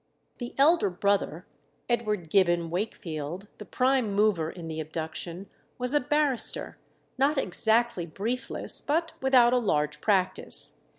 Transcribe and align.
The 0.39 0.55
elder 0.57 0.89
brother, 0.89 1.45
Edward 1.87 2.31
Gibbon 2.31 2.71
Wakefield, 2.71 3.47
the 3.59 3.65
prime 3.65 4.15
mover 4.15 4.49
in 4.49 4.67
the 4.67 4.79
abduction, 4.79 5.47
was 5.77 5.93
a 5.93 5.99
barrister, 5.99 6.79
not 7.19 7.37
exactly 7.37 8.07
briefless, 8.07 8.81
but 8.81 9.11
without 9.21 9.53
a 9.53 9.59
large 9.59 10.01
practice. 10.01 10.81